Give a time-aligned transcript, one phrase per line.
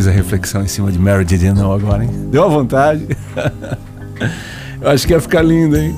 [0.00, 2.10] fiz a reflexão em cima de Mary Did não agora, hein?
[2.30, 3.06] Deu a vontade.
[4.80, 5.94] Eu acho que ia ficar lindo, hein?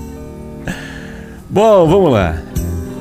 [1.48, 2.36] Bom, vamos lá.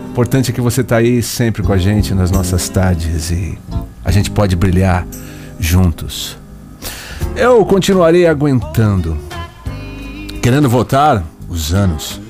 [0.06, 3.58] O importante é que você está aí sempre com a gente nas nossas tardes e
[4.06, 5.08] a gente pode brilhar
[5.60, 6.38] juntos.
[7.36, 9.18] Eu continuarei aguentando,
[10.40, 12.22] querendo voltar os anos,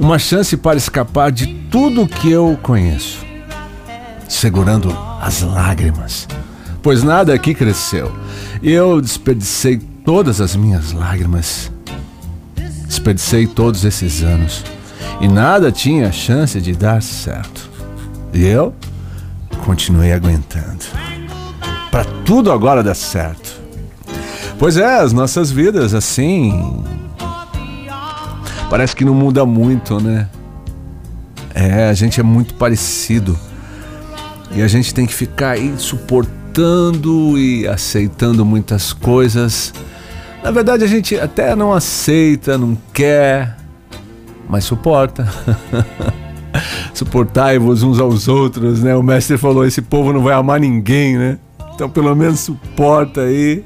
[0.00, 3.18] uma chance para escapar de tudo que eu conheço,
[4.26, 6.26] segurando as lágrimas,
[6.84, 8.14] pois nada aqui cresceu.
[8.62, 11.72] Eu desperdicei todas as minhas lágrimas,
[12.86, 14.62] desperdicei todos esses anos
[15.18, 17.70] e nada tinha chance de dar certo.
[18.34, 18.74] E eu
[19.64, 20.84] continuei aguentando.
[21.90, 23.62] Para tudo agora dar certo.
[24.58, 26.84] Pois é, as nossas vidas, assim.
[28.68, 30.28] Parece que não muda muito, né?
[31.54, 33.38] É, a gente é muito parecido.
[34.54, 36.43] E a gente tem que ficar aí suportando
[37.36, 39.72] e aceitando muitas coisas.
[40.42, 43.56] Na verdade, a gente até não aceita, não quer,
[44.48, 45.26] mas suporta.
[46.94, 48.94] Suportai-vos uns aos outros, né?
[48.94, 51.38] O mestre falou: esse povo não vai amar ninguém, né?
[51.74, 53.64] Então, pelo menos suporta aí.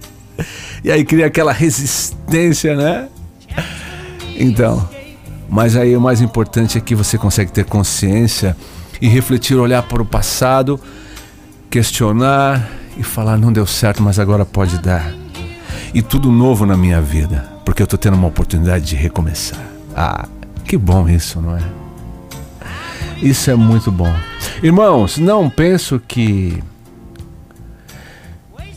[0.82, 3.08] E aí cria aquela resistência, né?
[4.36, 4.88] Então,
[5.48, 8.56] mas aí o mais importante é que você consegue ter consciência
[9.00, 10.80] e refletir, olhar para o passado,
[11.68, 15.12] questionar e falar: não deu certo, mas agora pode dar.
[15.94, 19.64] E tudo novo na minha vida, porque eu estou tendo uma oportunidade de recomeçar.
[19.96, 20.28] Ah,
[20.64, 21.62] que bom isso, não é?
[23.22, 24.12] Isso é muito bom.
[24.62, 26.62] Irmãos, não penso que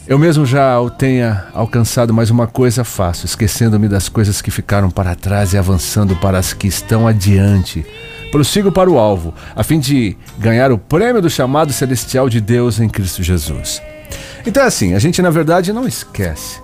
[0.08, 4.89] eu mesmo já o tenha alcançado, mas uma coisa faço, esquecendo-me das coisas que ficaram
[4.89, 7.86] para trás e avançando para as que estão adiante.
[8.31, 12.80] Prossigo para o alvo, a fim de ganhar o prêmio do chamado celestial de Deus
[12.80, 13.81] em Cristo Jesus.
[14.45, 16.61] Então é assim, a gente na verdade não esquece.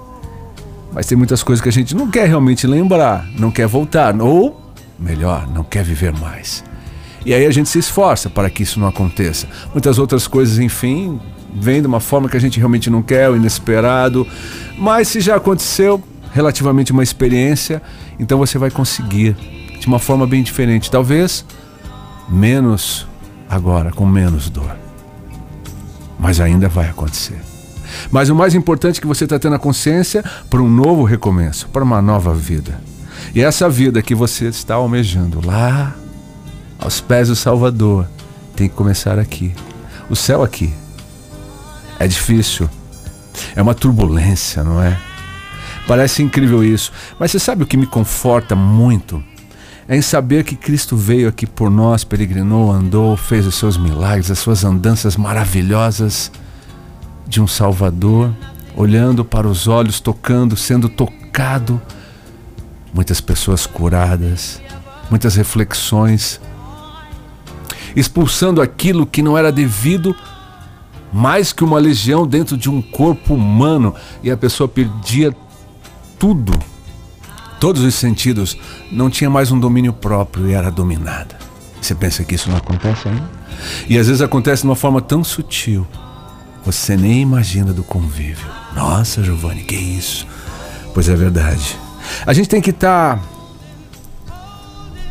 [0.91, 4.73] Mas tem muitas coisas que a gente não quer realmente lembrar, não quer voltar, ou
[4.97, 6.63] melhor, não quer viver mais.
[7.25, 9.47] E aí a gente se esforça para que isso não aconteça.
[9.73, 11.19] Muitas outras coisas, enfim,
[11.53, 14.25] vem de uma forma que a gente realmente não quer, o inesperado.
[14.77, 16.01] Mas se já aconteceu,
[16.31, 17.81] relativamente uma experiência,
[18.19, 19.35] então você vai conseguir
[19.79, 20.89] de uma forma bem diferente.
[20.89, 21.45] Talvez
[22.29, 23.07] menos
[23.49, 24.75] agora, com menos dor.
[26.19, 27.39] Mas ainda vai acontecer.
[28.11, 31.67] Mas o mais importante é que você está tendo a consciência para um novo recomeço,
[31.69, 32.79] para uma nova vida.
[33.33, 35.95] E essa vida que você está almejando lá,
[36.79, 38.07] aos pés do Salvador,
[38.55, 39.53] tem que começar aqui.
[40.09, 40.73] O céu aqui,
[41.99, 42.69] é difícil.
[43.55, 44.97] É uma turbulência, não é?
[45.87, 46.91] Parece incrível isso.
[47.19, 49.23] Mas você sabe o que me conforta muito?
[49.87, 54.29] É em saber que Cristo veio aqui por nós, peregrinou, andou, fez os seus milagres,
[54.29, 56.31] as suas andanças maravilhosas
[57.27, 58.33] de um Salvador,
[58.75, 61.81] olhando para os olhos, tocando, sendo tocado.
[62.93, 64.61] Muitas pessoas curadas,
[65.09, 66.39] muitas reflexões,
[67.95, 70.15] expulsando aquilo que não era devido
[71.11, 75.35] mais que uma legião dentro de um corpo humano e a pessoa perdia
[76.19, 76.57] tudo,
[77.59, 78.57] todos os sentidos,
[78.91, 81.37] não tinha mais um domínio próprio e era dominada.
[81.81, 83.29] Você pensa que isso não acontece ainda?
[83.87, 85.87] E às vezes acontece de uma forma tão sutil,
[86.67, 88.45] você nem imagina do convívio.
[88.75, 90.27] Nossa, Giovanni, que isso?
[90.93, 91.77] Pois é verdade.
[92.25, 93.23] A gente tem que estar tá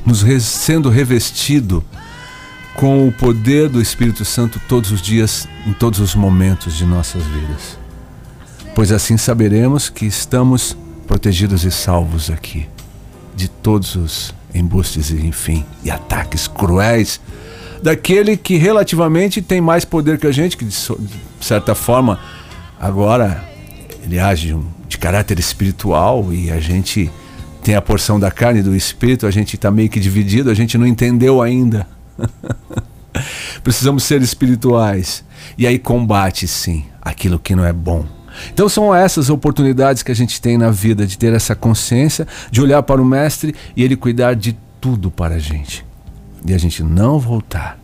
[0.05, 1.83] nos sendo revestido
[2.75, 7.23] com o poder do Espírito Santo todos os dias, em todos os momentos de nossas
[7.25, 7.79] vidas.
[8.75, 12.69] Pois assim saberemos que estamos protegidos e salvos aqui
[13.35, 17.19] de todos os embustes e enfim, e ataques cruéis
[17.83, 20.75] daquele que relativamente tem mais poder que a gente, que de
[21.41, 22.19] certa forma
[22.81, 23.45] agora
[24.05, 24.57] ele age
[24.89, 27.11] de caráter espiritual e a gente
[27.63, 30.55] tem a porção da carne e do espírito, a gente está meio que dividido, a
[30.55, 31.87] gente não entendeu ainda
[33.63, 35.25] Precisamos ser espirituais.
[35.57, 38.05] E aí combate sim aquilo que não é bom.
[38.53, 42.61] Então são essas oportunidades que a gente tem na vida de ter essa consciência, de
[42.61, 45.86] olhar para o mestre e ele cuidar de tudo para a gente.
[46.47, 47.79] E a gente não voltar.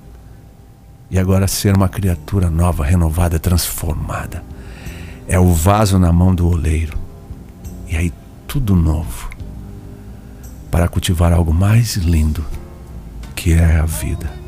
[1.11, 4.43] E agora ser uma criatura nova, renovada, transformada.
[5.29, 6.97] É o vaso na mão do oleiro.
[7.89, 8.13] E aí
[8.47, 9.31] tudo novo.
[10.71, 12.45] Para cultivar algo mais lindo,
[13.35, 14.43] que é a vida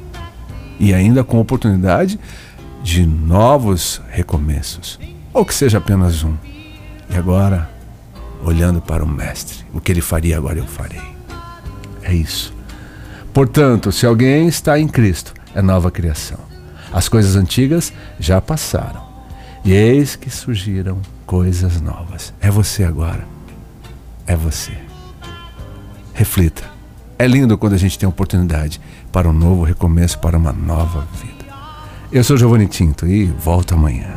[0.79, 2.19] e ainda com oportunidade
[2.83, 4.99] de novos recomeços,
[5.33, 6.35] ou que seja apenas um.
[7.09, 7.71] E agora,
[8.45, 11.03] olhando para o Mestre, o que ele faria agora eu farei.
[12.03, 12.54] É isso.
[13.35, 16.39] Portanto, se alguém está em Cristo, é nova criação.
[16.93, 19.03] As coisas antigas já passaram,
[19.65, 22.33] e eis que surgiram coisas novas.
[22.41, 23.27] É você agora.
[24.25, 24.71] É você.
[26.13, 26.63] Reflita.
[27.19, 31.53] É lindo quando a gente tem oportunidade para um novo recomeço, para uma nova vida.
[32.13, 34.15] Eu sou Giovanni Tinto e volto amanhã.